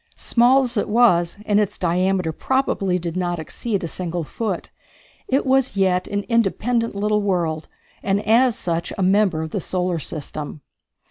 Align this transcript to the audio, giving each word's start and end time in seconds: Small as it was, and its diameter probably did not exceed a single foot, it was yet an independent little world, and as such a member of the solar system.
Small 0.15 0.63
as 0.63 0.77
it 0.77 0.89
was, 0.89 1.37
and 1.45 1.59
its 1.59 1.77
diameter 1.77 2.31
probably 2.31 2.97
did 2.97 3.15
not 3.15 3.37
exceed 3.37 3.83
a 3.83 3.87
single 3.87 4.23
foot, 4.23 4.71
it 5.27 5.45
was 5.45 5.77
yet 5.77 6.07
an 6.07 6.23
independent 6.23 6.95
little 6.95 7.21
world, 7.21 7.67
and 8.01 8.19
as 8.27 8.57
such 8.57 8.91
a 8.97 9.03
member 9.03 9.43
of 9.43 9.51
the 9.51 9.61
solar 9.61 9.99
system. 9.99 10.61